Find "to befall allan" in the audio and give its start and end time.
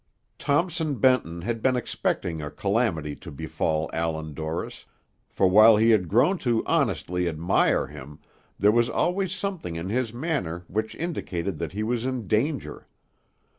3.17-4.33